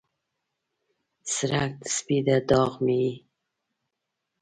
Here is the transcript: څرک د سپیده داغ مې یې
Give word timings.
څرک 1.33 1.71
د 1.81 1.83
سپیده 1.95 2.37
داغ 2.49 2.71
مې 2.83 2.97
یې 3.05 3.13